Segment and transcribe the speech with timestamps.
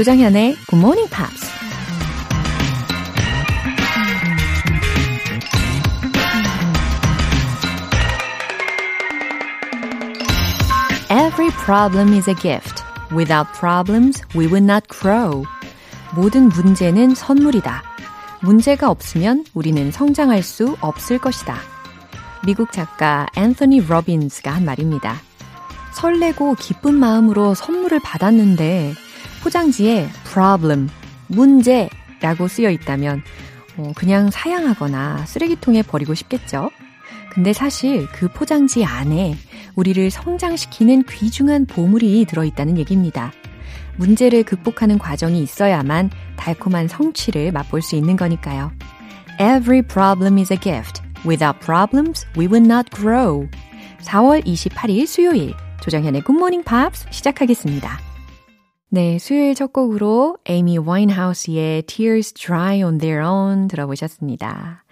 [0.00, 1.46] 조정현의 Good Morning Pops.
[11.10, 12.82] Every problem is a gift.
[13.14, 15.44] Without problems, we would not grow.
[16.16, 17.82] 모든 문제는 선물이다.
[18.40, 21.58] 문제가 없으면 우리는 성장할 수 없을 것이다.
[22.46, 25.20] 미국 작가 앤서니 로빈스가 한 말입니다.
[25.92, 28.94] 설레고 기쁜 마음으로 선물을 받았는데
[29.42, 30.88] 포장지에 problem,
[31.28, 33.22] 문제라고 쓰여 있다면
[33.76, 36.70] 어, 그냥 사양하거나 쓰레기통에 버리고 싶겠죠.
[37.32, 39.36] 근데 사실 그 포장지 안에
[39.76, 43.32] 우리를 성장시키는 귀중한 보물이 들어있다는 얘기입니다.
[43.96, 48.72] 문제를 극복하는 과정이 있어야만 달콤한 성취를 맛볼 수 있는 거니까요.
[49.40, 51.02] Every problem is a gift.
[51.24, 53.48] Without problems, we would not grow.
[54.02, 58.09] 4월 28일 수요일 조정현의 Morning Pops 시작하겠습니다.
[58.92, 64.82] 네, 수요일 첫 곡으로 에이미 와인하우스의 Tears Dry on Their Own 들어보셨습니다.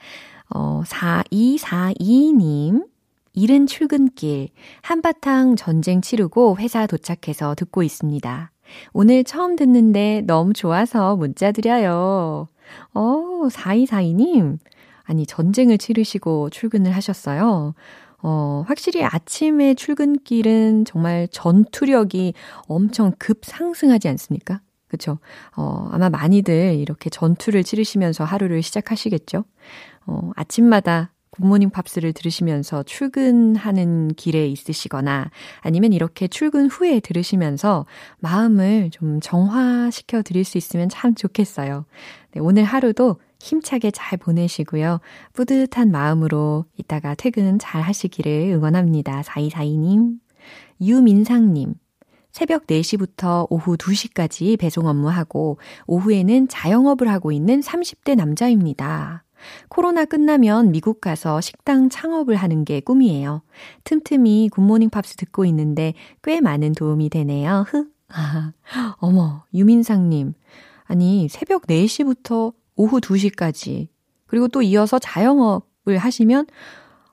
[0.55, 2.87] 어, 4242님,
[3.33, 4.51] 이른 출근길,
[4.83, 8.53] 한바탕 전쟁 치르고 회사 도착해서 듣고 있습니다.
[8.93, 12.47] 오늘 처음 듣는데 너무 좋아서 문자 드려요.
[12.95, 14.59] 어, 4242님.
[15.03, 17.75] 아니, 전쟁을 치르시고 출근을 하셨어요.
[18.23, 22.35] 어, 확실히 아침에 출근길은 정말 전투력이
[22.67, 24.61] 엄청 급상승하지 않습니까?
[24.89, 25.19] 그쵸?
[25.57, 29.45] 어, 아마 많이들 이렇게 전투를 치르시면서 하루를 시작하시겠죠?
[30.07, 37.87] 어, 아침마다 굿모닝 팝스를 들으시면서 출근하는 길에 있으시거나 아니면 이렇게 출근 후에 들으시면서
[38.19, 41.85] 마음을 좀 정화시켜 드릴 수 있으면 참 좋겠어요.
[42.33, 45.01] 네, 오늘 하루도 힘차게 잘 보내시고요.
[45.33, 49.23] 뿌듯한 마음으로 이따가 퇴근 잘 하시기를 응원합니다.
[49.23, 50.19] 4242님.
[50.81, 51.75] 유민상님.
[52.33, 59.25] 새벽 4시부터 오후 2시까지 배송 업무하고 오후에는 자영업을 하고 있는 30대 남자입니다.
[59.69, 63.43] 코로나 끝나면 미국 가서 식당 창업을 하는 게 꿈이에요.
[63.85, 67.65] 틈틈이 굿모닝 팝스 듣고 있는데 꽤 많은 도움이 되네요.
[67.69, 67.89] 흐.
[68.09, 68.53] 아,
[68.99, 70.35] 어머, 유민상님.
[70.85, 73.89] 아니, 새벽 4시부터 오후 2시까지.
[74.27, 76.47] 그리고 또 이어서 자영업을 하시면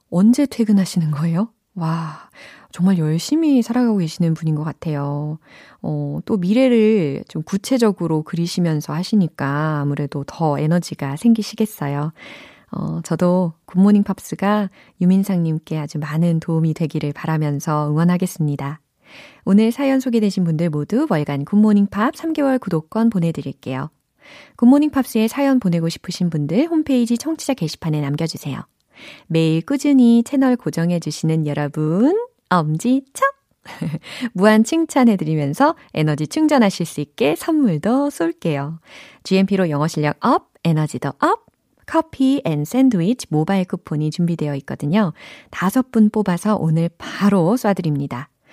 [0.09, 1.49] 언제 퇴근하시는 거예요?
[1.73, 2.29] 와,
[2.71, 5.39] 정말 열심히 살아가고 계시는 분인 것 같아요.
[5.81, 12.13] 어, 또 미래를 좀 구체적으로 그리시면서 하시니까 아무래도 더 에너지가 생기시겠어요.
[12.71, 14.69] 어, 저도 굿모닝 팝스가
[15.01, 18.81] 유민상님께 아주 많은 도움이 되기를 바라면서 응원하겠습니다.
[19.45, 23.89] 오늘 사연 소개되신 분들 모두 월간 굿모닝 팝스 3개월 구독권 보내드릴게요.
[24.55, 28.61] 굿모닝 팝스에 사연 보내고 싶으신 분들 홈페이지 청취자 게시판에 남겨주세요.
[29.27, 32.17] 매일 꾸준히 채널 고정해주시는 여러분,
[32.49, 33.35] 엄지척!
[34.33, 38.79] 무한 칭찬해드리면서 에너지 충전하실 수 있게 선물도 쏠게요.
[39.23, 41.45] GMP로 영어 실력 up, 에너지도 up!
[41.85, 45.13] 커피 and 샌드위치 모바일 쿠폰이 준비되어 있거든요.
[45.51, 48.25] 다섯 분 뽑아서 오늘 바로 쏴드립니다.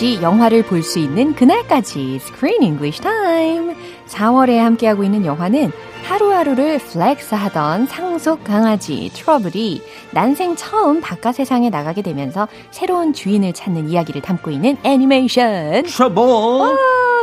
[0.00, 3.76] 없이 영화를 볼 수 있는 그날까지 Screen English Time.
[4.08, 5.70] 4월에 함께하고 있는 영화는
[6.04, 9.82] 하루하루를 flex하던 상속 강아지 트러블이
[10.12, 15.82] 난생 처음 바깥 세상에 나가게 되면서 새로운 주인을 찾는 이야기를 담고 있는 애니메이션.
[15.82, 16.24] 트러블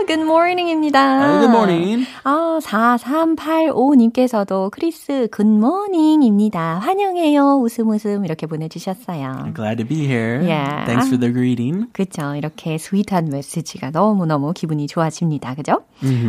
[0.05, 1.39] good morning입니다.
[1.39, 2.05] Good morning.
[2.23, 6.79] 아, 4385님께서도 크리스, good morning입니다.
[6.79, 7.59] 환영해요.
[7.61, 9.53] 웃음 웃음 이렇게 보내주셨어요.
[9.55, 10.43] Glad to be here.
[10.45, 10.85] Yeah.
[10.85, 11.87] Thanks for the greeting.
[11.93, 12.35] 그쵸.
[12.35, 15.55] 이렇게 sweet한 메시지가 너무너무 기분이 좋아집니다.
[15.55, 15.83] 그죠?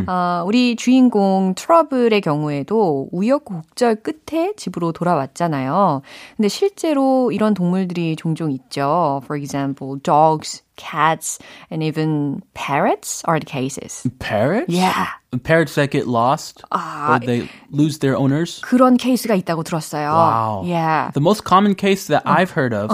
[0.07, 6.03] 어, 우리 주인공 트러블의 경우에도 우여곡절 끝에 집으로 돌아왔잖아요.
[6.37, 9.21] 근데 실제로 이런 동물들이 종종 있죠.
[9.25, 11.40] For example, dogs, cats,
[11.72, 14.06] and even parrots are the cases.
[14.20, 14.70] Parrots?
[14.70, 15.08] Yeah.
[15.44, 18.62] Parrots that get lost or they lose their owners.
[18.64, 20.12] 그런 케이스가 있다고 들었어요.
[20.14, 20.64] Wow.
[20.66, 21.12] Yeah.
[21.14, 22.90] The most common case that I've heard of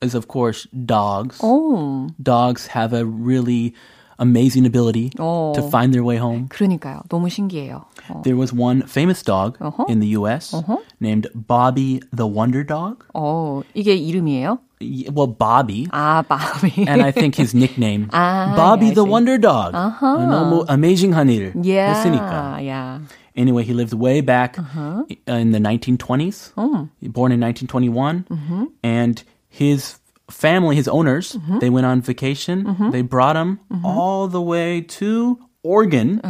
[0.00, 1.38] is, of course, dogs.
[1.42, 3.74] 오, Dogs have a really
[4.18, 5.52] amazing ability Oh.
[5.54, 6.46] to find their way home.
[6.48, 7.02] 그러니까요.
[7.08, 7.84] 너무 신기해요.
[8.08, 9.58] 어, There was one famous dog
[9.88, 10.54] in the U.S.
[11.00, 13.02] named Bobby the Wonder Dog.
[13.14, 14.58] 어, 이게 이름이에요?
[14.80, 15.86] Y- Well, Bobby.
[15.92, 16.88] 아, 바비.
[16.88, 19.10] and I think his nickname, Ah, Bobby yeah, I the see.
[19.10, 19.72] Wonder Dog.
[19.74, 21.52] 너무 amazing 한 일.
[21.62, 21.94] yeah.
[21.94, 22.60] 했으니까.
[22.62, 22.98] Yeah.
[23.36, 25.04] Anyway, he lived way back Uh-huh.
[25.26, 26.52] in the 1920s.
[26.56, 26.88] Oh.
[27.00, 28.26] Born in 1921.
[28.28, 28.64] Mm-hmm.
[28.82, 29.96] And his
[30.28, 32.64] family, his owners, they went on vacation.
[32.64, 32.90] Mm-hmm.
[32.90, 36.20] They brought him all the way to Oregon.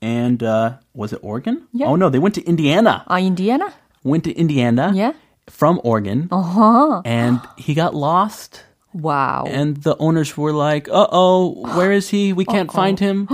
[0.00, 1.56] And uh, was it Oregon?
[1.68, 1.84] Uh-huh.
[1.84, 1.86] Yeah.
[1.86, 3.04] Oh, no, they went to Indiana.
[3.08, 3.70] 아, 인디애나?
[4.04, 5.12] Went to Indiana Yeah.
[5.48, 6.28] from Oregon.
[6.30, 7.02] 어허.
[7.04, 8.64] And he got lost.
[8.94, 9.46] 와우.
[9.48, 12.32] And the owners were like, uh oh, where is he?
[12.32, 13.26] We can't find him.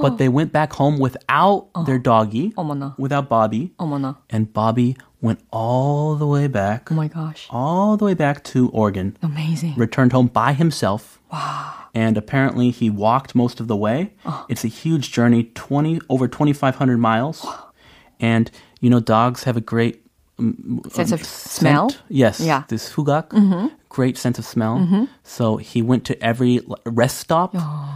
[0.00, 2.94] but they went back home without their doggy, 어머나.
[2.98, 3.72] without Bobby.
[3.80, 4.16] 어머나.
[4.30, 7.48] And Bobby went all the way back, Oh my gosh.
[7.50, 9.74] all the way back to Oregon, Amazing.
[9.76, 11.18] returned home by himself.
[11.32, 11.74] Wow.
[11.94, 14.12] And apparently he walked most of the way.
[14.48, 17.44] It's a huge journey, 20 over 2500 miles.
[18.20, 20.01] And you know dogs have a great
[20.90, 21.90] Sense um, of smell?
[21.90, 22.02] scent.
[22.08, 22.38] Yes.
[22.40, 22.60] Yeah.
[22.62, 22.68] Mm-hmm.
[22.70, 23.34] This hugak.
[23.88, 25.08] Great sense of smell.
[25.24, 27.52] So he went to every l- rest stop.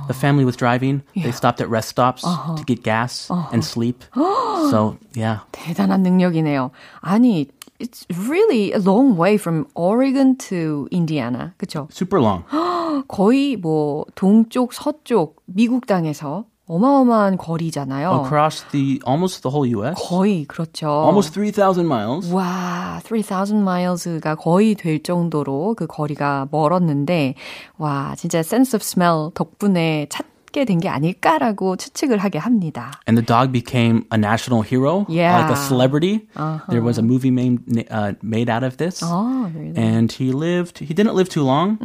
[0.08, 1.02] The family was driving.
[1.14, 2.56] They stopped at rest stops Uh-huh.
[2.56, 4.02] to get gas and sleep.
[4.14, 5.46] so yeah.
[5.52, 6.72] 대단한 능력이네요.
[7.04, 7.46] 아니,
[7.78, 11.54] it's really a long way from Oregon to Indiana.
[11.58, 11.86] 그쵸?
[11.92, 12.42] Super long.
[13.06, 18.23] 거의 뭐 동쪽, 서쪽, 미국 땅에서 어마어마한 거리잖아요.
[18.25, 19.95] Across the almost the whole US.
[20.09, 20.87] 거의 그렇죠.
[20.87, 22.31] Almost 3,000 miles.
[22.33, 27.35] 와, 3,000 miles가 거의 될 정도로 그 거리가 멀었는데,
[27.77, 32.99] 와, 진짜 sense of smell 덕분에 찾게 된 게 아닐까라고 추측을 하게 합니다.
[33.07, 35.37] And the dog became a national hero, Yeah.
[35.37, 36.25] like a celebrity.
[36.69, 37.59] There was a movie made,
[37.91, 39.03] uh, made out of this.
[39.03, 39.77] 아, really?
[39.77, 41.77] And he lived, he didn't live too long,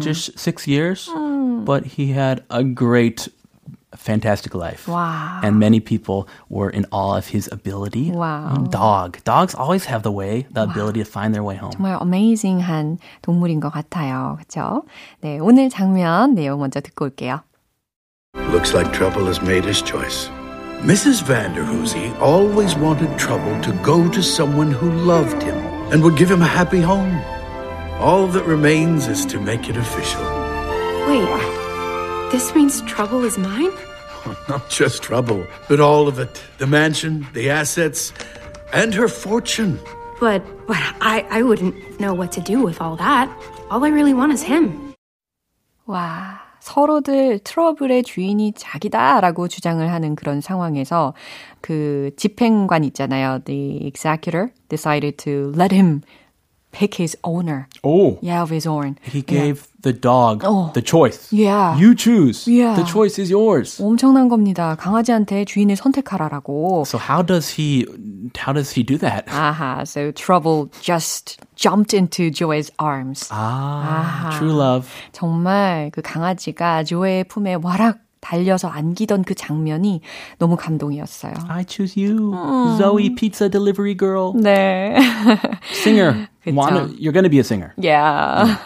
[0.00, 1.08] just six years,
[1.64, 3.28] but he had a great,
[3.95, 4.87] fantastic life.
[4.87, 5.41] Wow.
[5.43, 8.11] And many people were in awe of his ability.
[8.11, 8.67] Wow.
[8.69, 9.23] Dog.
[9.23, 11.71] Dogs always have the way, the ability to find their way home.
[11.71, 14.37] 정말 어메이징한 동물인 것 같아요.
[14.37, 14.83] 그렇죠?
[15.21, 17.41] 네, 오늘 장면 내용 먼저 듣고 올게요.
[18.51, 20.29] Looks like Trouble has made his choice.
[20.81, 21.21] Mrs.
[21.21, 25.55] Vanderhoosie always wanted Trouble to go to someone who loved him
[25.91, 27.21] and would give him a happy home.
[27.99, 30.23] All that remains is to make it official.
[31.07, 31.27] Wait,
[32.31, 33.69] this means trouble is mine?
[34.47, 38.13] Not just Trouble, but all of it the mansion, the assets,
[38.73, 39.79] and her fortune.
[40.19, 43.29] But but I, I wouldn't know what to do with all that.
[43.69, 44.93] All I really want is him.
[45.87, 51.13] 와, 서로들 트러블의 주인이 자기다라고 주장을 하는 그런 상황에서
[51.59, 53.39] 그 집행관 있잖아요.
[53.45, 56.01] The executor decided to let him
[56.75, 57.67] pick his owner.
[57.83, 58.17] Oh.
[58.21, 58.97] Yeah, of his own.
[59.03, 60.71] He gave the dog Oh.
[60.73, 61.27] the choice.
[61.31, 61.75] Yeah.
[61.77, 62.47] You choose.
[62.47, 62.75] Yeah.
[62.75, 63.77] The choice is yours.
[63.81, 64.75] 엄청난 겁니다.
[64.79, 66.85] 강아지한테 주인을 선택하라라고.
[66.87, 67.85] So how does he
[68.37, 69.25] how does he do that?
[69.27, 73.27] Aha, so Trouble just jumped into Joey's arms.
[73.31, 74.87] Ah, true love.
[75.11, 80.00] 정말 그 강아지가 조의 품에 와락 달려서 안기던 그 장면이
[80.38, 81.34] 너무 감동이었어요.
[81.48, 82.32] I choose you,
[82.76, 84.96] Zoe Pizza Delivery Girl, 네.
[85.72, 86.26] singer.
[86.46, 87.72] Wanna, you're gonna be a singer.
[87.82, 88.58] yeah.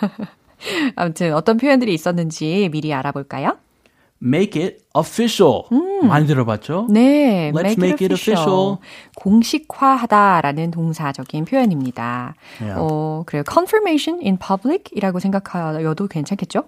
[0.97, 3.57] 아무튼 어떤 표현들이 있었는지 미리 알아볼까요?
[4.23, 5.62] Make it official.
[6.02, 6.88] 많이 들어봤죠?
[6.90, 8.76] 네, Let's make it official.
[9.17, 12.35] 공식화하다라는 동사적인 표현입니다.
[12.76, 13.43] 어, 그래요.
[13.50, 16.64] confirmation in public이라고 생각하여도 괜찮겠죠?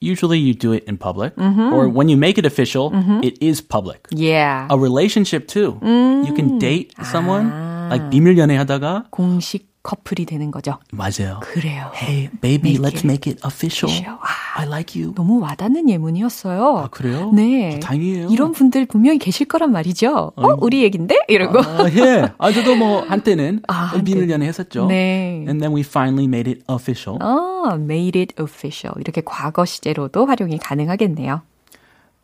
[0.00, 2.92] Usually you do it in public, or when you make it official,
[3.24, 4.06] it is public.
[4.10, 4.68] Yeah.
[4.68, 5.80] A relationship too.
[5.80, 7.48] You can date someone
[7.88, 10.77] like 비밀 연애하다가 공식 커플이 되는 거죠.
[10.91, 11.39] 맞아요.
[11.41, 11.91] 그래요.
[11.95, 13.89] Hey, baby, Make let's it make it official.
[13.91, 14.17] official.
[14.55, 15.13] I like you.
[15.15, 16.77] 너무 와닿는 예문이었어요.
[16.77, 17.31] 아, 그래요?
[17.33, 17.75] 네.
[17.75, 18.27] 어, 다행이에요.
[18.29, 20.33] 이런 분들 분명히 계실 거란 말이죠.
[20.35, 21.25] 어, 우리 얘긴데?
[21.27, 21.59] 이러고.
[21.59, 22.31] 아, 예.
[22.37, 23.93] 아, 저도 뭐 한때는 아.
[24.03, 24.85] 비밀 연애 했었죠.
[24.87, 25.43] 네.
[25.47, 27.17] And then we finally made it official.
[27.21, 28.93] 어, made it official.
[28.99, 31.41] 이렇게 과거 시제로도 활용이 가능하겠네요.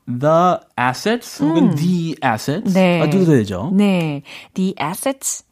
[0.08, 3.02] the assets 혹은 the assets 네.
[3.02, 3.72] 아, 두 되죠.
[3.74, 4.22] 네.
[4.54, 5.44] The assets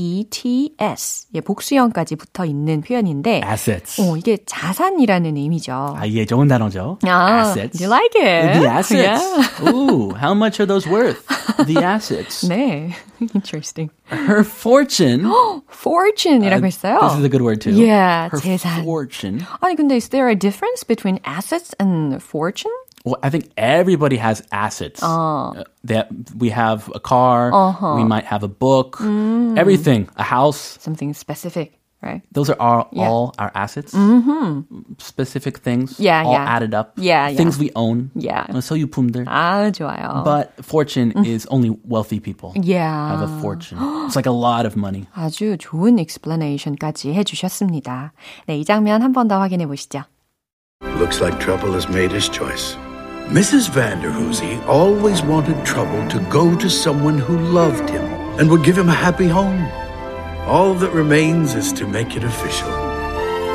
[0.00, 1.26] A-S-S-E-T-S.
[1.34, 3.42] 예, 복수형까지 붙어 있는 표현인데.
[3.44, 4.00] assets.
[4.00, 5.72] 어, 이게 자산이라는 의미죠.
[5.98, 6.98] 아, 예, 좋은 단어죠.
[7.06, 7.82] 아, assets.
[7.82, 8.58] you like it?
[8.58, 9.22] The assets.
[9.22, 9.72] Yeah.
[9.74, 11.26] Ooh, how much are those worth?
[11.66, 12.48] The assets.
[12.48, 12.94] 네.
[13.34, 13.90] Interesting.
[14.10, 15.26] Her fortune.
[15.68, 17.00] Fortune이라고 했어요.
[17.00, 17.72] This is a good word too.
[17.76, 18.82] Yeah, Her 재산.
[18.84, 19.44] fortune.
[19.60, 22.72] 아니, 근데 is there a difference between assets and fortune?
[23.04, 25.02] Well, I think everybody has assets.
[25.02, 27.48] Uh, that we have a car,
[27.96, 29.00] we might have a book,
[29.56, 30.76] everything, a house.
[30.80, 32.20] Something specific, right?
[32.32, 33.08] Those are all, Yeah.
[33.08, 33.96] all our assets.
[34.98, 36.44] Specific things, Yeah, all yeah.
[36.44, 36.92] added up.
[36.96, 37.36] Yeah, yeah.
[37.36, 38.10] Things we own.
[38.14, 38.44] Yeah.
[38.52, 39.24] 어, 소유품들.
[39.28, 40.22] 아, 좋아요.
[40.24, 43.08] But fortune is only wealthy people yeah.
[43.16, 43.78] have a fortune.
[44.04, 45.06] It's like a lot of money.
[45.16, 48.12] 아주 좋은 explanation까지 해주셨습니다.
[48.46, 50.04] 네, 이 장면 한 번 더 확인해 보시죠.
[51.00, 52.76] Looks like trouble has made his choice.
[53.29, 53.69] Mrs.
[53.69, 58.05] Vanderhoosie always wanted trouble to go to someone who loved him
[58.39, 59.65] and would give him a happy home.
[60.47, 62.69] All that remains is to make it official.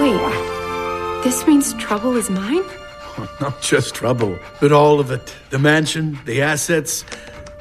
[0.01, 2.65] Wait, uh, this means trouble is mine?
[3.41, 5.35] Not just trouble, but all of it.
[5.51, 7.05] The mansion, the assets,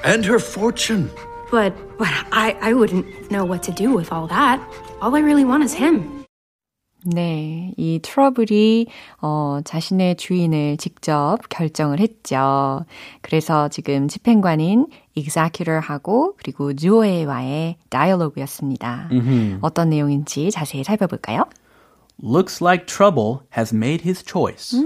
[0.04, 1.12] and her fortune.
[1.52, 4.60] But but I I wouldn't know what to do with all that.
[5.00, 6.19] All I really want is him.
[7.06, 8.88] 네, 이 트러블이
[9.22, 12.86] 어, 자신의 주인을 직접 결정을 했죠.
[13.22, 19.10] 그래서 지금 집행관인 executor하고 그리고 조에와의 다이얼로그였습니다.
[19.62, 21.46] 어떤 내용인지 자세히 살펴볼까요?
[22.22, 24.78] Looks like trouble has made his choice.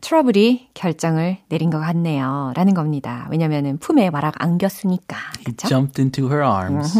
[0.00, 2.52] 트러블이 결정을 내린 것 같네요.
[2.56, 3.28] 라는 겁니다.
[3.30, 5.16] 왜냐면은 품에 와락 안겼으니까.
[5.40, 5.68] He 그쵸?
[5.68, 6.98] jumped into her arms.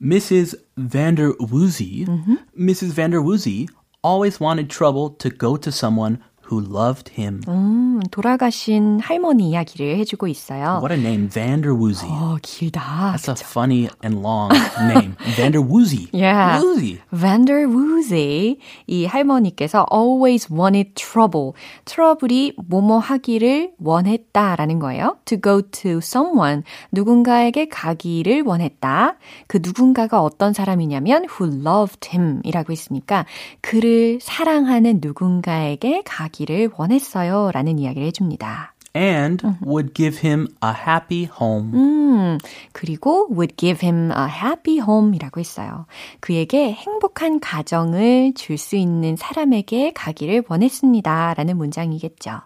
[0.00, 0.54] Mrs.
[0.76, 2.08] Vander Woozy, Mrs.
[2.08, 2.90] Mm-hmm.
[2.90, 3.68] Vander Woozy
[4.02, 7.40] always wanted trouble to go to someone who loved him.
[7.48, 10.80] 음, 돌아가신 할머니 이야기를 해주고 있어요.
[10.82, 12.08] What a name, Vander Woozy.
[12.10, 13.16] 어, 길다.
[13.16, 14.50] That's a funny and long
[14.80, 15.16] name.
[15.36, 16.08] Vander Woozy.
[16.12, 16.60] Yeah.
[16.62, 17.00] Woozy.
[17.12, 21.52] Vander Woozy 이 할머니께서 always wanted trouble.
[21.84, 25.16] 트러블이 뭐뭐 하기를 원했다라는 거예요.
[25.24, 26.62] To go to someone.
[26.92, 29.16] 누군가에게 가기를 원했다.
[29.46, 33.26] 그 누군가가 어떤 사람이냐면 who loved him 이라고 했으니까
[33.60, 37.50] 그를 사랑하는 누군가에게 가기 를 원했어요.
[37.52, 38.74] 라는 이야기를 해줍니다.
[38.94, 41.72] And would give him a happy home.
[41.74, 42.38] 음,
[42.72, 45.84] 그리고 would give him a happy home이라고 했어요.
[46.20, 51.34] 그에게 행복한 가정을 줄 수 있는 사람에게 가기를 원했습니다.
[51.34, 52.40] 라는 문장이겠죠.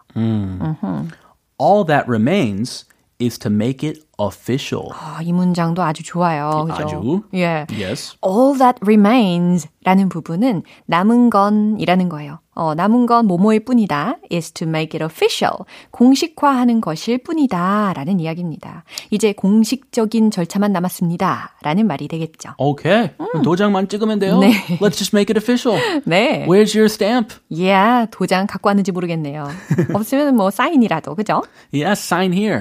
[1.61, 2.87] All that remains
[3.21, 4.89] is to make it official.
[4.93, 6.67] 아, 이 문장도 아주 좋아요.
[6.69, 6.83] 그죠?
[6.83, 7.23] 아주?
[7.35, 7.67] 예.
[7.71, 8.17] Yes.
[8.27, 12.41] All that remains 라는 부분은 남은 건이라는 거예요.
[12.55, 14.17] 어, 남은 건 뭐뭐일 뿐이다.
[14.33, 15.65] is to make it official.
[15.93, 17.93] 공식화하는 것일 뿐이다.
[17.95, 18.85] 라는 이야기입니다.
[19.11, 21.57] 이제 공식적인 절차만 남았습니다.
[21.63, 22.51] 라는 말이 되겠죠.
[22.59, 23.11] Okay.
[23.45, 24.39] 도장만 찍으면 돼요.
[24.41, 24.53] 네.
[24.81, 25.81] Let's just make it official.
[26.05, 26.45] 네.
[26.47, 27.35] Where's your stamp?
[27.51, 29.49] yeah, 도장 갖고 왔는지 모르겠네요.
[29.95, 31.43] 없으면 뭐 사인이라도, 그죠?
[31.73, 32.61] Yeah, sign here.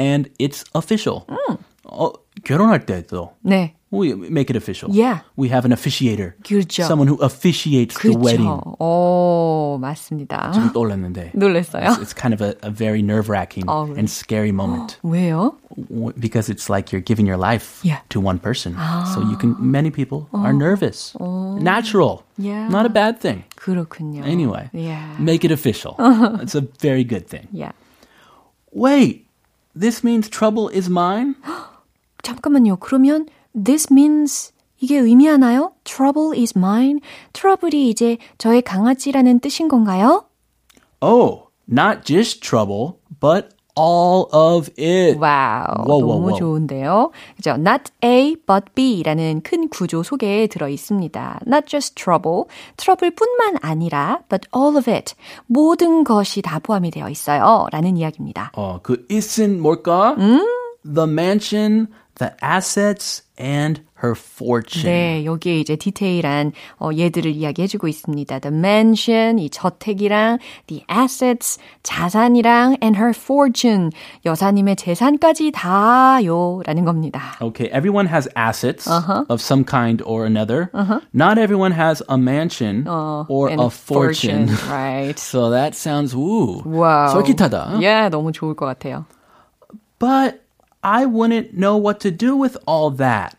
[0.00, 1.20] And it's official.
[1.84, 2.10] 어,
[2.44, 3.75] 결혼할 때도 네.
[3.91, 4.89] we make it official.
[4.91, 5.19] Yeah.
[5.35, 6.33] We have an officiator.
[6.43, 6.83] 그렇죠.
[6.87, 8.47] Someone who officiates the wedding.
[8.47, 8.75] 그렇죠.
[8.79, 10.51] 오, 맞습니다.
[10.53, 11.31] 좀 떠올랐는데.
[11.35, 11.83] 놀랐어요.
[11.83, 13.97] It's, it's kind of a, a very nerve-wracking 어, 그래.
[13.99, 15.55] and scary moment 왜요?
[15.89, 17.99] w- because it's like you're giving your life Yeah.
[18.09, 18.75] to one person.
[19.13, 19.55] So you can.
[19.59, 21.13] Many people are nervous.
[21.19, 22.23] Natural.
[22.37, 22.69] Yeah.
[22.69, 23.43] Not a bad thing.
[23.57, 24.23] 그렇군요.
[24.25, 25.03] Anyway, Yeah.
[25.19, 25.95] make it official.
[26.41, 27.47] It's a very good thing.
[27.51, 27.71] Yeah.
[28.73, 29.27] Wait,
[29.75, 31.35] this means trouble is mine?
[32.23, 32.77] 잠깐만요.
[32.79, 35.72] 그러면 this means 이게 의미하나요?
[35.84, 37.00] Trouble is mine.
[37.32, 40.24] 트러블이 이제 저의 강아지라는 뜻인 건가요?
[41.00, 43.48] Oh, not just trouble, but
[43.78, 45.18] all of it.
[45.18, 45.84] Wow.
[45.86, 46.38] Whoa, 너무 whoa.
[46.38, 47.10] 좋은데요.
[47.36, 47.50] 그죠?
[47.52, 51.40] Not A, but B라는 큰 구조 속에 들어 있습니다.
[51.46, 52.44] Not just trouble.
[52.76, 55.14] 트러블뿐만 아니라, but all of it.
[55.46, 57.66] 모든 것이 다 포함이 되어 있어요.
[57.70, 58.52] 라는 이야기입니다.
[58.56, 60.16] 어, 그 is은 뭘까?
[60.18, 64.83] The mansion, the assets, and her fortune.
[64.85, 68.39] 네, 여기에 이제 디테일한 어, 예들을 이야기해주고 있습니다.
[68.39, 73.89] The mansion, 이 저택이랑 the assets, 자산이랑 and her fortune,
[74.25, 77.21] 여사님의 재산까지 다요라는 겁니다.
[77.41, 78.87] Okay, everyone has assets
[79.29, 80.69] of some kind or another.
[81.13, 84.47] Not everyone has a mansion or And a fortune.
[84.69, 85.17] right?
[85.17, 86.61] So that sounds woo.
[86.65, 87.09] 와우.
[87.13, 87.79] 솔깃하다.
[87.81, 89.05] 예, 너무 좋을 것 같아요.
[89.97, 90.41] But
[90.85, 93.35] I wouldn't know what to do with all that.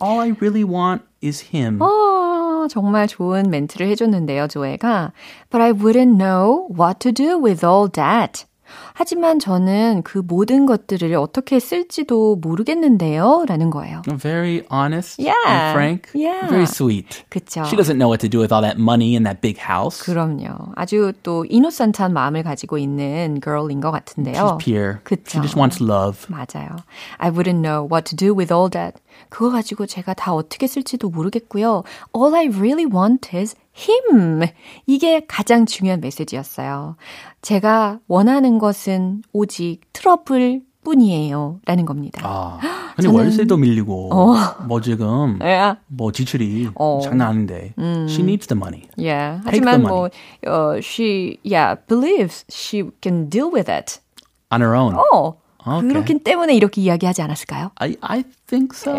[0.00, 1.80] All I really want is him.
[1.80, 5.12] 어, 정말 좋은 멘트를 해줬는데요, 조애가.
[5.50, 8.44] But I wouldn't know what to do with all that.
[8.93, 13.45] 하지만 저는 그 모든 것들을 어떻게 쓸지도 모르겠는데요.
[13.47, 14.01] 라는 거예요.
[14.19, 15.35] Very honest Yeah.
[15.47, 16.11] and frank.
[16.13, 16.47] Yeah.
[16.47, 17.23] Very sweet.
[17.29, 17.63] 그쵸.
[17.65, 20.03] She doesn't know what to do with all that money in that big house.
[20.03, 20.73] 그럼요.
[20.75, 24.33] 아주 또 이노센트한 마음을 가지고 있는 girl인 것 같은데요.
[24.35, 24.97] She's pure.
[25.03, 25.39] 그쵸.
[25.39, 26.27] She just wants love.
[26.29, 26.75] 맞아요.
[27.17, 28.99] I wouldn't know what to do with all that.
[29.29, 31.83] 그거 가지고 제가 다 어떻게 쓸지도 모르겠고요.
[32.15, 34.47] All I really want is him.
[34.85, 36.95] 이게 가장 중요한 메시지였어요.
[37.41, 41.59] 제가 원하는 것은 오직 트러블 뿐이에요.
[41.65, 42.21] 라는 겁니다.
[42.25, 42.59] 아,
[42.95, 44.09] 근데 월세도 밀리고
[44.67, 45.79] 뭐 지금 Yeah.
[45.87, 46.99] 뭐 지출이 어.
[47.01, 48.87] 장난 아닌데 she needs the money.
[48.97, 49.41] Yeah.
[49.45, 49.83] 하지만.
[49.83, 50.09] 뭐,
[50.47, 53.99] 어, she, yeah, believes she can deal with it.
[54.51, 54.95] On her own.
[54.95, 55.41] 어.
[55.65, 55.87] Okay.
[55.87, 57.71] 그렇기 때문에 이렇게 이야기하지 않았을까요?
[57.75, 58.93] I I think so.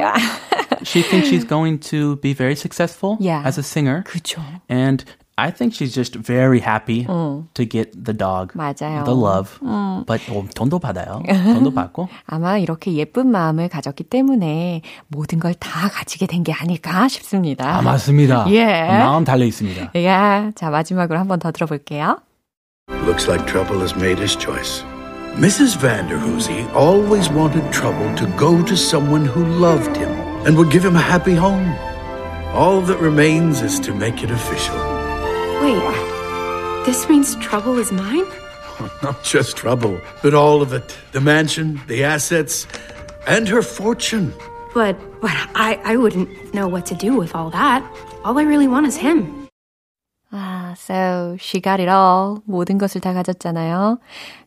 [0.84, 3.44] she thinks she's going to be very successful Yeah.
[3.46, 4.04] as a singer.
[4.06, 4.42] 그죠.
[4.70, 5.04] And
[5.38, 9.06] I think she's just very happy to get the dog, 맞아요.
[9.06, 9.58] the love.
[10.06, 11.24] But 어, 돈도 받아요.
[11.26, 12.10] 돈도 받고.
[12.26, 17.78] 아마 이렇게 예쁜 마음을 가졌기 때문에 모든 걸 다 가지게 된 게 아닐까 싶습니다.
[17.78, 18.46] 아 맞습니다.
[18.52, 18.66] 예.
[18.88, 19.92] 마음 달려 있습니다.
[20.04, 22.18] 야, 자 마지막으로 한 번 더 들어볼게요.
[23.06, 24.84] Looks like trouble has made his choice.
[25.38, 25.78] Mrs.
[25.80, 30.12] Vanderhoosie always wanted trouble to go to someone who loved him
[30.46, 31.68] and would give him a happy home.
[32.54, 34.76] All that remains is to make it official.
[35.62, 38.26] Wait, this means trouble is mine?
[39.04, 42.66] Not just trouble, but all of it the mansion, the assets,
[43.28, 44.34] and her fortune.
[44.74, 47.84] But but I, I wouldn't know what to do with all that.
[48.24, 49.48] All I really want is him.
[50.32, 52.42] 아, so she got it all.
[52.48, 54.00] 모든 것을 다 가졌잖아요.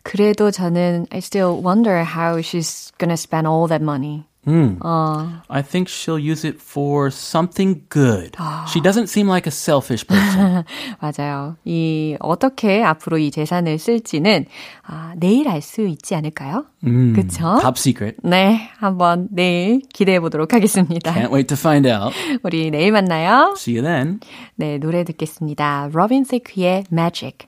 [0.04, 4.24] 그래도 저는 I still wonder how she's gonna spend all that money.
[4.45, 8.31] 어, I think she'll use it for something good.
[8.69, 10.63] She doesn't seem like a selfish person.
[11.01, 11.57] 맞아요.
[11.65, 14.45] 이 어떻게 앞으로 이 재산을 쓸지는
[14.85, 16.65] 아, 내일 알 수 있지 않을까요?
[17.13, 17.57] 그쵸?
[17.61, 18.17] Top secret.
[18.23, 21.13] 네, 한번 내일 기대해 보도록 하겠습니다.
[21.13, 22.15] Can't wait to find out.
[22.43, 23.53] 우리 내일 만나요.
[23.57, 24.21] See you then.
[24.55, 25.89] 네, 노래 듣겠습니다.
[25.91, 27.47] 로빈 세크의 Magic.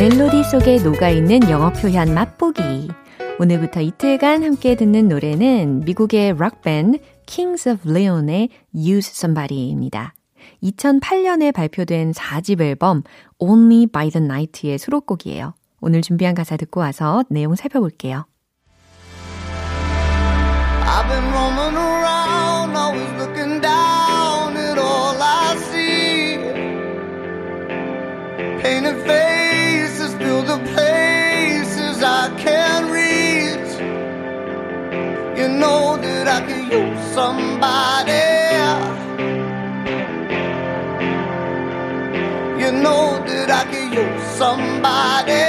[0.00, 2.88] 멜로디 속에 녹아있는 영어 표현 맛보기
[3.38, 10.14] 오늘부터 이틀간 함께 듣는 노래는 미국의 락밴드 Kings of Leon의 Use Somebody입니다.
[10.62, 13.02] 2008년에 발표된 4집 앨범
[13.38, 15.52] Only by the Night의 수록곡이에요.
[15.82, 18.24] 오늘 준비한 가사 듣고 와서 내용 살펴볼게요.
[20.86, 26.38] I've been roaming around, always looking down at all I see.
[28.62, 29.39] Painted faces
[35.60, 38.26] know that I could use somebody.
[42.62, 45.44] You know that I could use somebody.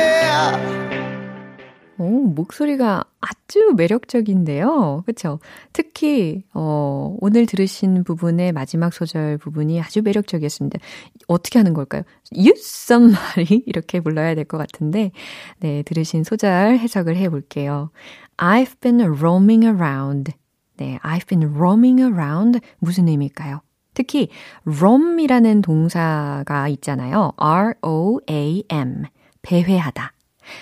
[2.01, 5.03] 오, 목소리가 아주 매력적인데요.
[5.05, 5.39] 그쵸?
[5.71, 10.79] 특히, 어, 오늘 들으신 부분의 마지막 소절 부분이 아주 매력적이었습니다.
[11.27, 12.01] 어떻게 하는 걸까요?
[12.33, 15.11] Somebody 이렇게 불러야 될 것 같은데,
[15.59, 17.91] 네, 들으신 소절 해석을 해 볼게요.
[18.37, 20.33] I've been roaming around.
[20.77, 22.59] 네, I've been roaming around.
[22.79, 23.61] 무슨 의미일까요?
[23.93, 24.29] 특히,
[24.65, 27.33] roam이라는 동사가 있잖아요.
[27.37, 29.03] R-O-A-M.
[29.43, 30.13] 배회하다.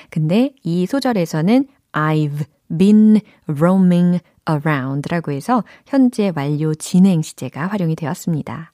[0.10, 2.45] 근데 이 소절에서는 I've
[2.78, 8.73] been roaming around 라고 해서 현재 완료 진행 시제가 활용이 되었습니다.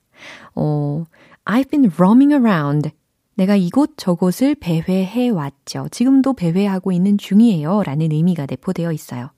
[0.56, 1.06] 어,
[1.46, 2.92] I've been roaming around.
[3.36, 5.88] 내가 이곳 저곳을 배회해 왔죠.
[5.92, 7.84] 지금도 배회하고 있는 중이에요.
[7.84, 9.32] 라는 의미가 내포되어 있어요.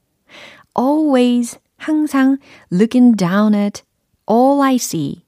[0.77, 2.37] Always, 항상
[2.71, 3.81] looking down at
[4.29, 5.25] all I see.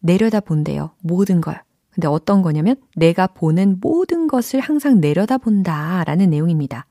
[0.00, 0.90] 내려다 본대요.
[1.00, 1.62] 모든 걸.
[1.94, 6.86] 근데 어떤 거냐면 내가 보는 모든 것을 항상 내려다 본다 라는 내용입니다.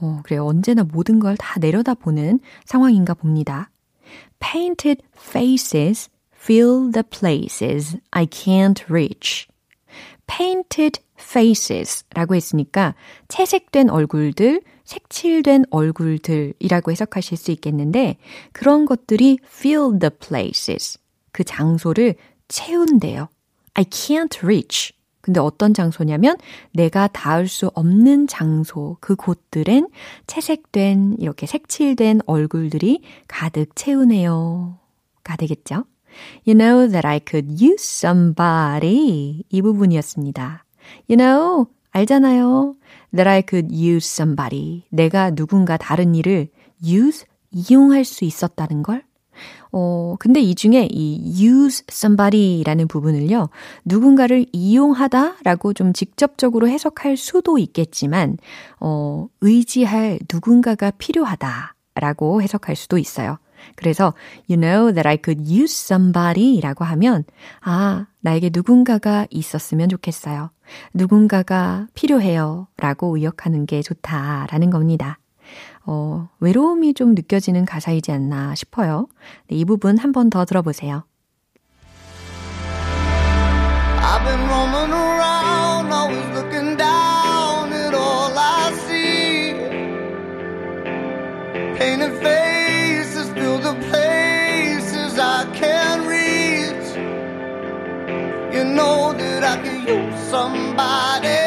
[0.00, 0.46] 어, 그래요.
[0.46, 3.70] 언제나 모든 걸 다 내려다 보는 상황인가 봅니다.
[4.38, 9.48] Painted faces fill the places I can't reach.
[10.26, 12.94] painted faces 라고 했으니까
[13.28, 18.18] 채색된 얼굴들, 색칠된 얼굴들이라고 해석하실 수 있겠는데
[18.52, 20.98] 그런 것들이 fill the places.
[21.32, 22.14] 그 장소를
[22.48, 23.28] 채운대요.
[23.78, 24.92] I can't reach.
[25.20, 26.36] 근데 어떤 장소냐면
[26.72, 29.88] 내가 닿을 수 없는 장소, 그 곳들엔
[30.26, 34.78] 채색된, 이렇게 색칠된 얼굴들이 가득 채우네요.
[35.22, 35.84] 가 되겠죠?
[36.44, 39.44] You know that I could use somebody.
[39.48, 40.64] 이 부분이었습니다.
[41.08, 42.74] You know, 알잖아요.
[43.14, 44.82] That I could use somebody.
[44.88, 46.48] 내가 누군가 다른 일을
[46.84, 49.04] use, 이용할 수 있었다는 걸
[49.72, 53.48] 어, 근데 이 중에 이 use somebody라는 부분을요,
[53.84, 58.38] 누군가를 이용하다 라고 좀 직접적으로 해석할 수도 있겠지만,
[58.80, 63.38] 어, 의지할 누군가가 필요하다 라고 해석할 수도 있어요.
[63.74, 64.14] 그래서,
[64.48, 67.24] you know that I could use somebody 라고 하면,
[67.60, 70.50] 아, 나에게 누군가가 있었으면 좋겠어요.
[70.94, 72.68] 누군가가 필요해요.
[72.76, 75.18] 라고 의역하는 게 좋다라는 겁니다.
[75.90, 79.06] 어, 외로움이 좀 느껴지는 가사이지 않나 싶어요.
[79.48, 81.04] 네, 이 부분 한 번 더 들어보세요.
[84.00, 89.54] I've been roaming around, always looking down at all I see.
[91.78, 96.96] Painted faces fill the places I can't reach.
[98.54, 101.37] You know that I could use somebody.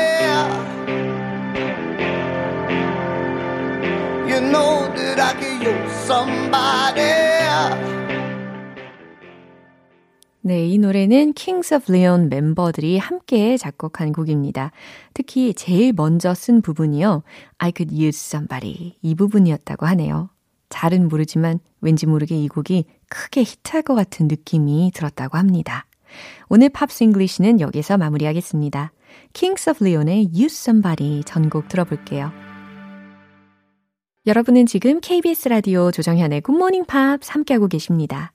[10.43, 14.71] 네, 이 노래는 Kings of Leon 멤버들이 함께 작곡한 곡입니다.
[15.13, 17.21] 특히 제일 먼저 쓴 부분이요.
[17.60, 18.95] I could use somebody.
[19.04, 20.32] 이 부분이었다고 하네요.
[20.69, 25.86] 잘은 모르지만 왠지 모르게 이 곡이 크게 히트할 것 같은 느낌이 들었다고 합니다.
[26.49, 28.93] 오늘 Pops English는 여기서 마무리하겠습니다.
[29.34, 32.32] Kings of Leon의 Use Somebody 전곡 들어볼게요.
[34.25, 38.34] 여러분은 지금 KBS 라디오 조정현의 Good Morning Pops 함께하고 계십니다.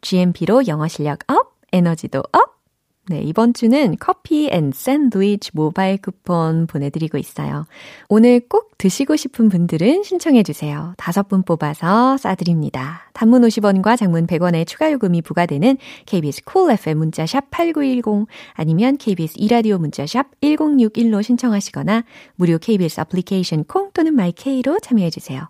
[0.00, 2.62] GMP로 영어 실력 up, 에너지도 up!
[3.08, 7.66] 네, 이번 주는 커피 and 샌드위치 모바일 쿠폰 보내드리고 있어요.
[8.08, 10.94] 오늘 꼭 드시고 싶은 분들은 신청해주세요.
[10.96, 13.10] 다섯 분 뽑아서 쏴드립니다.
[13.12, 19.78] 단문 50원과 장문 100원의 추가 요금이 부과되는 KBS Cool FM 문자샵 8910 아니면 KBS 이라디오
[19.78, 22.04] 문자샵 1061로 신청하시거나
[22.36, 25.48] 무료 KBS 애플리케이션 콩 또는 my K로 참여해주세요.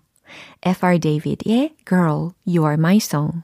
[0.63, 3.43] FR David의 Girl, You Are My Song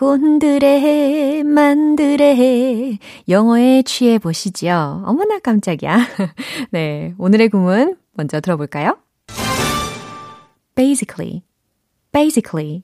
[0.00, 2.96] 곤드레 만드레
[3.28, 5.02] 영어에 취해 보시죠.
[5.04, 5.98] 어머나 깜짝이야.
[6.72, 8.96] 네, 오늘의 구문 먼저 들어볼까요?
[10.74, 11.42] basically,
[12.12, 12.82] basically.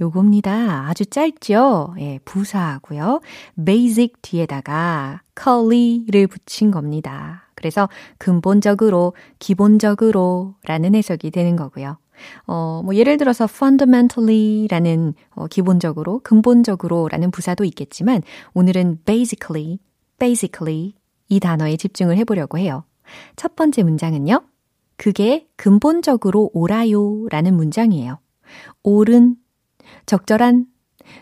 [0.00, 0.88] 요겁니다.
[0.88, 1.96] 아주 짧죠?
[1.98, 3.20] 예, 부사하고요.
[3.62, 7.50] basic 뒤에다가 curly를 붙인 겁니다.
[7.56, 11.98] 그래서 근본적으로, 기본적으로 라는 해석이 되는 거고요.
[12.46, 18.22] 어, 뭐 예를 들어서 fundamentally라는 어, 기본적으로, 근본적으로 라는 부사도 있겠지만
[18.54, 19.78] 오늘은 basically,
[20.18, 20.94] basically
[21.28, 22.84] 이 단어에 집중을 해보려고 해요.
[23.36, 24.42] 첫 번째 문장은요.
[24.96, 28.18] 그게 근본적으로 옳아요 라는 문장이에요.
[28.82, 29.36] 옳은,
[30.06, 30.66] 적절한,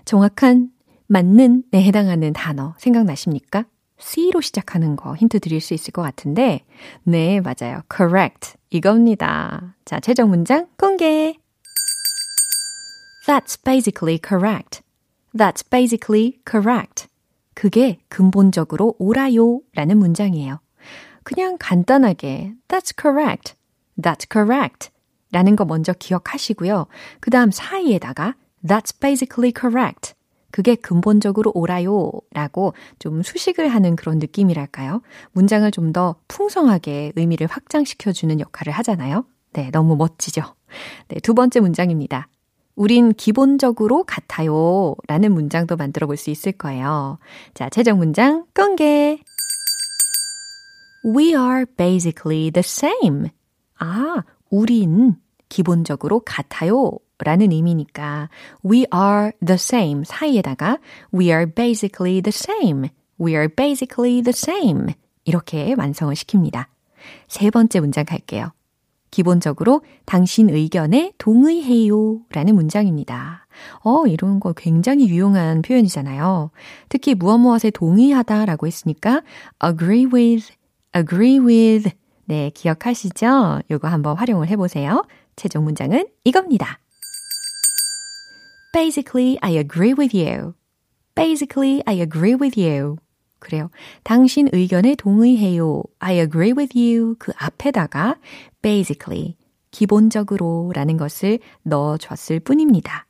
[0.04, 0.70] 정확한,
[1.08, 3.66] 맞는 에 해당하는 단어 생각나십니까?
[3.98, 6.64] C로 시작하는 거 힌트 드릴 수 있을 것 같은데,
[7.04, 7.80] 네, 맞아요.
[7.94, 8.56] correct.
[8.70, 9.74] 이겁니다.
[9.84, 11.36] 자, 최종 문장 공개.
[13.26, 14.82] That's basically correct.
[15.34, 17.08] That's basically correct.
[17.54, 20.60] 그게 근본적으로 옳아요 라는 문장이에요.
[21.22, 23.54] 그냥 간단하게 That's correct.
[24.00, 24.90] That's correct.
[25.32, 26.86] 라는 거 먼저 기억하시고요.
[27.20, 30.14] 그 다음 사이에다가 That's basically correct.
[30.56, 32.10] 그게 근본적으로 옳아요.
[32.32, 35.02] 라고 좀 수식을 하는 그런 느낌이랄까요?
[35.32, 39.26] 문장을 좀 더 풍성하게 의미를 확장시켜주는 역할을 하잖아요.
[39.52, 40.42] 네, 너무 멋지죠?
[41.08, 42.28] 네, 두 번째 문장입니다.
[42.74, 44.94] 우린 기본적으로 같아요.
[45.08, 47.18] 라는 문장도 만들어 볼 수 있을 거예요.
[47.52, 49.18] 자, 최종 문장 공개.
[51.04, 53.28] We are basically the same.
[53.78, 55.16] 아, 우린
[55.50, 56.92] 기본적으로 같아요.
[57.24, 58.28] 라는 의미니까
[58.64, 60.78] we are the same 사이에다가
[61.14, 62.88] we are basically the same.
[63.20, 64.94] We are basically the same.
[65.24, 66.66] 이렇게 완성을 시킵니다.
[67.28, 68.52] 세 번째 문장 갈게요.
[69.10, 73.46] 기본적으로 당신 의견에 동의해요 라는 문장입니다.
[73.82, 76.50] 어, 이런 거 굉장히 유용한 표현이잖아요.
[76.88, 79.22] 특히 무엇 무엇에 동의하다 라고 했으니까
[79.64, 80.52] agree with,
[80.94, 81.90] agree with.
[82.26, 83.60] 네, 기억하시죠?
[83.70, 85.04] 요거 한번 활용을 해보세요.
[85.36, 86.78] 최종 문장은 이겁니다.
[88.72, 90.54] Basically, I agree with you.
[91.14, 92.96] Basically, I agree with you.
[93.38, 93.70] 그래요.
[94.02, 95.82] 당신 의견에 동의해요.
[95.98, 97.16] I agree with you.
[97.18, 98.16] 그 앞에다가
[98.62, 99.36] basically,
[99.70, 103.06] 기본적으로 라는 것을 넣어줬을 뿐입니다.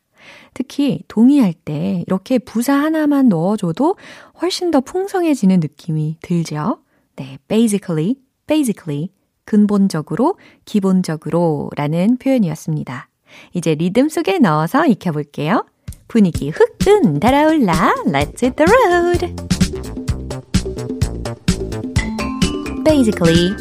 [0.54, 3.96] 특히 동의할 때 이렇게 부사 하나만 넣어줘도
[4.40, 6.80] 훨씬 더 풍성해지는 느낌이 들죠.
[7.16, 8.16] 네, basically,
[8.46, 9.10] basically,
[9.44, 13.08] 근본적으로, 기본적으로 라는 표현이었습니다.
[13.53, 15.65] 이제 리듬 속에 넣어서 익혀볼게요.
[16.07, 17.95] 분위기 흑은 달아올라.
[18.05, 19.51] Let's hit the road.
[22.83, 23.55] Basically,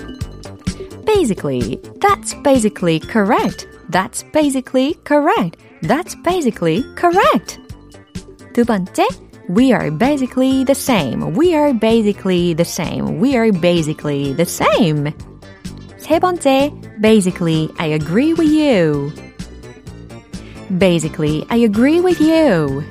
[1.05, 3.69] basically, that's basically correct.
[3.91, 5.57] That's basically correct.
[5.83, 7.59] That's basically correct.
[8.53, 9.07] 두 번째,
[9.49, 11.35] we are basically the same.
[11.35, 13.21] We are basically the same.
[13.21, 15.13] We are basically the same.
[15.99, 19.13] 세 번째, basically, I agree with you.
[20.70, 22.84] Basically, I agree with you.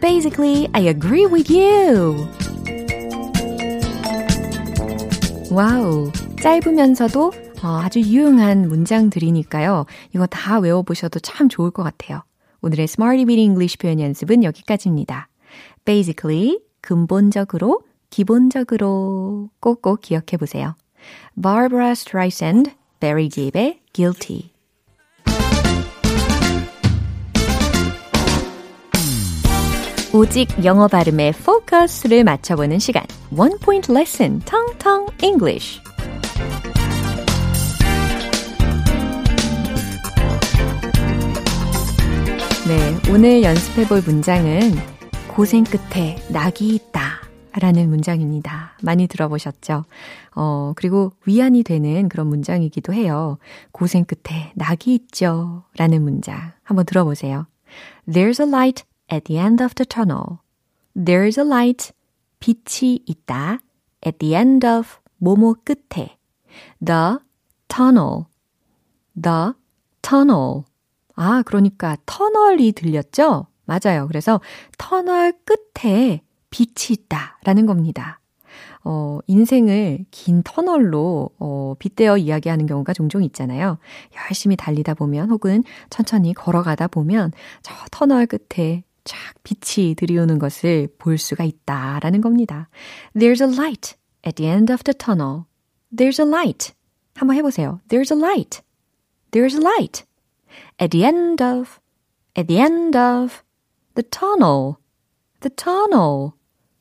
[0.00, 2.26] Basically, I agree with you.
[5.50, 6.10] 와우.
[6.42, 9.86] 짧으면서도 아주 유용한 문장들이니까요.
[10.14, 12.22] 이거 다 외워보셔도 참 좋을 것 같아요.
[12.60, 15.28] 오늘의 Smarty Beat English 표현 연습은 여기까지입니다.
[15.84, 20.74] Basically, 근본적으로, 기본적으로 꼭꼭 기억해 보세요.
[21.40, 24.57] Barbara Streisand, Barry Gibb의 Guilty.
[30.18, 33.04] 오직 영어 발음의 포커스를 맞춰보는 시간.
[33.36, 35.80] One Point Lesson, 텅텅 English.
[42.66, 44.72] 네, 오늘 연습해볼 문장은
[45.28, 47.20] 고생 끝에 낙이 있다.
[47.60, 48.76] 라는 문장입니다.
[48.82, 49.84] 많이 들어보셨죠?
[50.34, 53.38] 어, 그리고 위안이 되는 그런 문장이기도 해요.
[53.70, 55.62] 고생 끝에 낙이 있죠.
[55.76, 56.54] 라는 문장.
[56.64, 57.46] 한번 들어보세요.
[58.08, 60.38] There's a light at the end of the tunnel.
[60.94, 61.92] There's a light.
[62.40, 63.58] 빛이 있다.
[64.06, 66.16] At the end of 뭐뭐 끝에.
[66.84, 67.18] The
[67.68, 68.24] tunnel.
[69.20, 69.52] The
[70.02, 70.64] tunnel.
[71.14, 73.46] 아, 그러니까 터널이 들렸죠?
[73.64, 74.06] 맞아요.
[74.06, 74.40] 그래서
[74.78, 78.20] 터널 끝에 빛이 있다라는 겁니다.
[78.84, 83.78] 어, 인생을 긴 터널로 어, 빗대어 이야기하는 경우가 종종 있잖아요.
[84.16, 91.16] 열심히 달리다 보면 혹은 천천히 걸어가다 보면 저 터널 끝에 쫙 빛이 들이오는 것을 볼
[91.16, 92.68] 수가 있다라는 겁니다.
[93.16, 95.44] There's a light at the end of the tunnel.
[95.90, 96.74] There's a light.
[97.14, 97.80] 한번 해보세요.
[97.88, 98.60] There's a light.
[99.30, 100.04] There's a light.
[100.78, 101.80] At the end of,
[102.36, 103.42] at the end of
[103.94, 104.76] the tunnel.
[105.40, 106.34] The tunnel.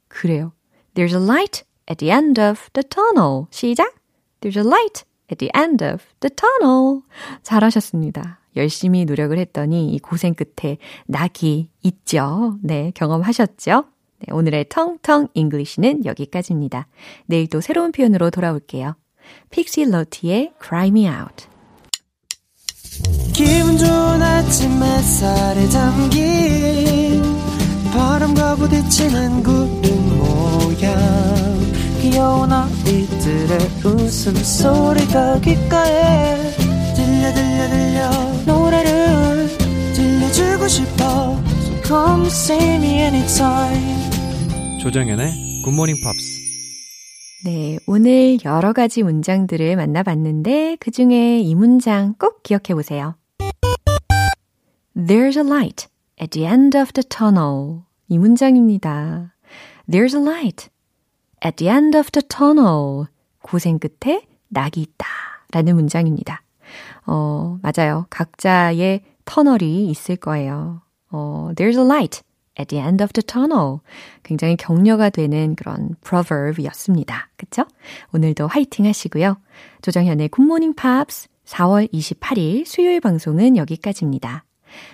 [0.09, 0.51] 그래요.
[0.93, 3.47] There's a light at the end of the tunnel.
[3.51, 3.93] 시작.
[4.41, 7.03] There's a light at the end of the tunnel.
[7.43, 8.39] 잘하셨습니다.
[8.57, 12.57] 열심히 노력을 했더니 이 고생 끝에 낙이 있죠.
[12.61, 13.85] 네, 경험하셨죠?
[14.19, 16.87] 네, 오늘의 텅텅 English는 여기까지입니다.
[17.27, 18.95] 내일 또 새로운 표현으로 돌아올게요.
[19.51, 21.47] Pixie Lott의 Cry Me Out.
[23.33, 27.21] 기분 좋은 아침 햇살에 담긴
[27.93, 30.97] 바람과 부딪히는 구름 모양
[32.01, 36.66] 귀여운 아이들의 웃음소리가 귓가에
[42.27, 46.37] come see me anytime 조정연의 굿모닝 팝스
[47.45, 53.15] 네, 오늘 여러 가지 문장들을 만나봤는데 그 중에 이 문장 꼭 기억해 보세요.
[54.95, 55.87] There's a light
[56.19, 57.83] at the end of the tunnel.
[58.09, 59.35] 이 문장입니다.
[59.89, 60.69] There's a light
[61.45, 63.05] at the end of the tunnel.
[63.41, 65.05] 고생 끝에 낙이 있다.
[65.53, 66.41] 라는 문장입니다.
[67.05, 68.07] 어, 맞아요.
[68.09, 70.81] 각자의 터널이 있을 거예요.
[71.11, 72.21] 어, there's a light
[72.59, 73.79] at the end of the tunnel.
[74.23, 77.29] 굉장히 격려가 되는 그런 proverb이었습니다.
[77.37, 77.65] 그쵸?
[78.13, 79.37] 오늘도 화이팅 하시고요.
[79.81, 84.43] 조정현의 굿모닝 팝스 4월 28일 수요일 방송은 여기까지입니다.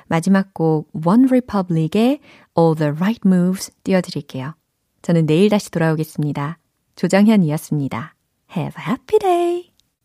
[0.08, 2.20] 마지막 곡 One Republic의
[2.58, 4.56] All the Right Moves 띄워드릴게요.
[5.02, 6.60] 저는 내일 다시 돌아오겠습니다.
[6.96, 8.16] 조정현이었습니다.
[8.56, 9.73] Have a happy day!